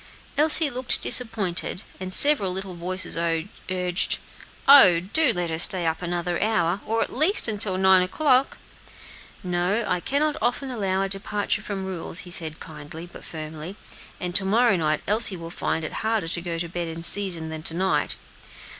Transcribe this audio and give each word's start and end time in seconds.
Elsie 0.35 0.71
looked 0.71 1.03
disappointed, 1.03 1.83
and 1.99 2.11
several 2.11 2.51
little 2.51 2.73
voices 2.73 3.15
urged, 3.69 4.17
"Oh, 4.67 4.99
do 5.01 5.31
let 5.31 5.51
her 5.51 5.59
stay 5.59 5.85
up 5.85 6.01
another 6.01 6.41
hour, 6.41 6.81
or 6.87 7.03
at 7.03 7.13
least 7.13 7.47
till 7.59 7.77
nine 7.77 8.01
o'clock." 8.01 8.57
"No; 9.43 9.85
I 9.87 9.99
cannot 9.99 10.37
often 10.41 10.71
allow 10.71 11.03
a 11.03 11.07
departure 11.07 11.61
from 11.61 11.85
rules," 11.85 12.21
he 12.21 12.31
said 12.31 12.59
kindly, 12.59 13.05
but 13.13 13.23
firmly; 13.23 13.75
"and 14.19 14.33
to 14.33 14.43
morrow 14.43 14.75
night 14.75 15.03
Elsie 15.07 15.37
will 15.37 15.51
find 15.51 15.83
it 15.83 15.93
harder 16.01 16.27
to 16.29 16.41
go 16.41 16.57
to 16.57 16.67
bed 16.67 16.87
in 16.87 17.03
season 17.03 17.49
than 17.49 17.61
to 17.61 17.75
night. 17.75 18.15